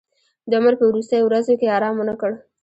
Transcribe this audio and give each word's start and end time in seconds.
د 0.49 0.51
عمر 0.59 0.73
په 0.79 0.85
وروستیو 0.91 1.27
ورځو 1.27 1.53
کې 1.59 1.73
ارام 1.77 1.95
ونه 1.97 2.15
کړ. 2.21 2.31